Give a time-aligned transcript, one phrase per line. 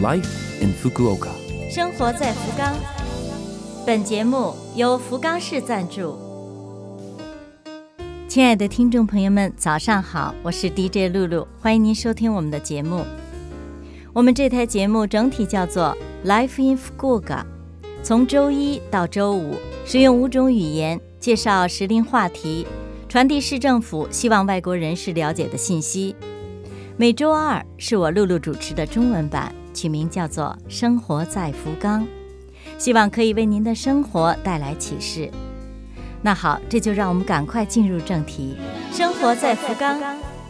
[0.00, 1.30] Life in Fukuoka。
[1.68, 2.72] 生活在福冈。
[3.84, 6.16] 本节目由福冈市赞助。
[8.28, 13.04] 亲爱的听众朋友们，早上好，我是 DJ 露露，欢迎您收听我们的节目。
[14.12, 17.42] 我们这台节目整体叫做 Life in Fukuoka，
[18.04, 22.64] 从周一到周五，使用五种语言介绍时令话题，
[23.08, 26.14] 传递市政府希望外国人士了解的信息。
[26.96, 32.02] 每周二是我露露主持的中文版，取名叫做《生活在福冈》，
[32.78, 35.30] 希望可以为您的生活带来启示。
[36.20, 38.56] 那好，这就让我们赶快进入正题。
[38.90, 39.96] 生活在福冈，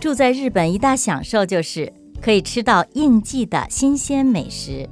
[0.00, 4.88] 住在日本一大享受就是可以吃到应季的新鲜美食。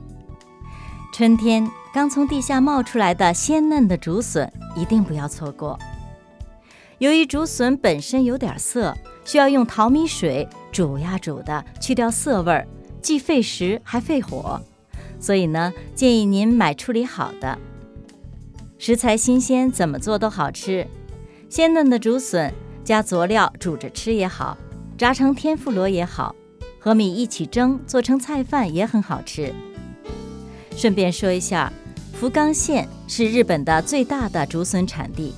[1.14, 5.78] 春天刚从地下冒出来的鲜嫩的竹笋，一定不要错过。
[6.98, 12.68] 由于竹笋本身有点涩，需要用淘米水煮呀煮的，去掉涩味儿，
[13.02, 14.60] 既费时还费火，
[15.20, 17.58] 所以呢，建议您买处理好的。
[18.78, 20.86] 食材新鲜，怎么做都好吃。
[21.48, 22.52] 鲜嫩的竹笋
[22.84, 24.56] 加佐料煮着吃也好，
[24.96, 26.34] 炸成天妇罗也好，
[26.78, 29.52] 和米一起蒸做成菜饭也很好吃。
[30.76, 31.72] 顺便说一下，
[32.12, 35.34] 福冈县是日本的最大的竹笋产地。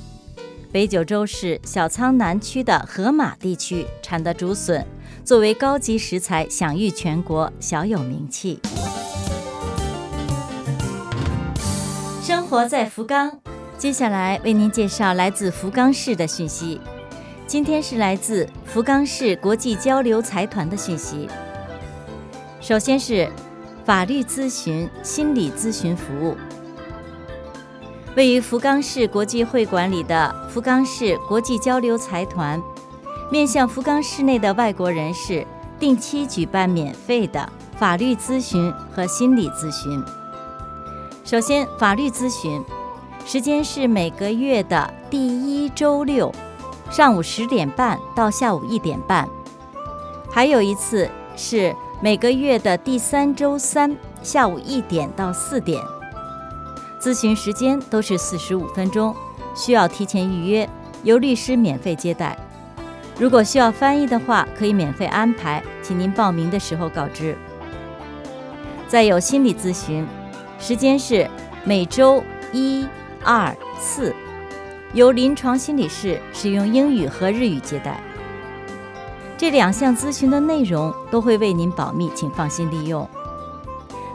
[0.72, 4.86] 北九州市小仓南区的河马地区产的竹笋，
[5.24, 8.58] 作为高级食材享誉全国，小有名气。
[12.22, 13.38] 生活在福冈，
[13.78, 16.80] 接下来为您介绍来自福冈市的讯息。
[17.46, 21.28] 今天是来自福冈市国际交流财团的讯息。
[22.60, 23.30] 首先是
[23.84, 26.36] 法律咨询、心理咨询服务。
[28.16, 32.60] 位于福冈市国际会馆里的福冈市国际交流财团，
[33.30, 35.46] 面向福冈市内的外国人士，
[35.78, 40.02] 定期举办免费的法律咨询和心理咨询。
[41.24, 42.60] 首先，法律咨询
[43.24, 46.32] 时间是每个月的第一周六
[46.90, 49.28] 上午十点半到下午一点半，
[50.28, 55.80] 还有一次是每个月的第三周三下午一点到四点。
[57.00, 59.14] 咨询时间都是四十五分钟，
[59.54, 60.68] 需要提前预约，
[61.04, 62.36] 由律师免费接待。
[63.20, 67.36] 如果需要翻译的话，可以免费安排，请您报名的时候告知。
[68.88, 70.06] 再有心理咨询，
[70.58, 71.28] 时间是
[71.62, 72.86] 每周一、
[73.22, 74.14] 二、四，
[74.94, 78.00] 由临床心理师使用英语和日语接待。
[79.36, 83.06] 这两项咨询的内容都会为您保密，请放心利用。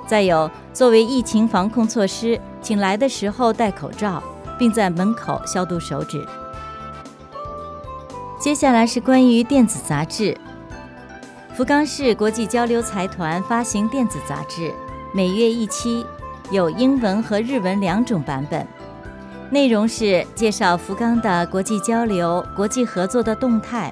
[0.07, 4.21] 再有，作为疫情防控措施，请来的时候戴口罩，
[4.57, 6.25] 并在门口消毒手指。
[8.45, 10.37] 接下来是关于电子杂志。
[11.55, 14.71] 福冈市国际交流财团发行电子杂志，
[15.15, 16.05] 每月一期，
[16.51, 18.67] 有英文和日文两种版本。
[19.49, 23.91] 内容是介绍福冈的国际交流、国际合作的动态。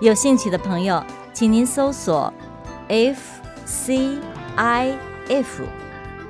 [0.00, 1.00] 有兴趣的朋友，
[1.32, 2.34] 请您搜索
[2.88, 4.94] FCI。
[5.28, 5.62] F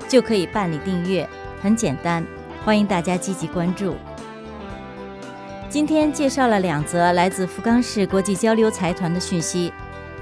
[0.07, 1.27] 就可以办理订阅，
[1.63, 2.23] 很简单，
[2.67, 3.97] 欢迎大家积极关注。
[5.71, 9.73] 今天介绍了两则来自福冈市国际交流财团的讯息，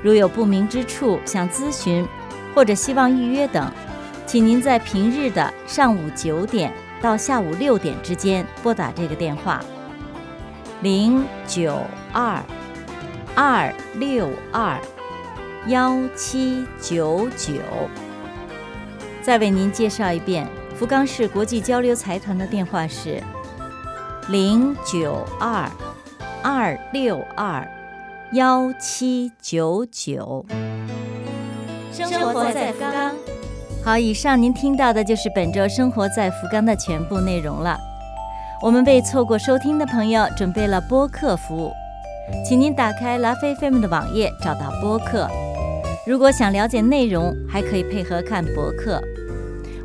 [0.03, 2.07] 如有不明之处想咨询
[2.55, 3.73] 或者希望预约等，
[4.27, 6.71] 请您在平日的上午九点
[7.01, 9.65] 到下午六点之间拨打这个电话：
[10.83, 11.79] 零九
[12.13, 12.43] 二
[13.35, 14.79] 二六二
[15.69, 17.55] 幺七九九。
[19.23, 23.23] 再为您介绍一遍，福冈市国际交流财团的电话是
[24.29, 25.67] 零九二
[26.43, 27.67] 二六二
[28.33, 30.45] 幺七九九。
[31.91, 33.15] 生活在福冈。
[33.83, 37.79] 好，以上您听到的就是本周《生活在福冈》的全部内容了。
[38.63, 41.73] 我们为错过收听的朋友准备了播客服务，
[42.47, 45.27] 请您打开拉菲菲们的网页，找到播客。
[46.07, 49.01] 如果想了解内容，还可以配合看博客。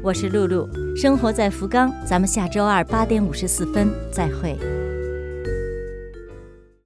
[0.04, 4.83] 我是露露，生活在福冈，咱们下周二八点五十四分再会。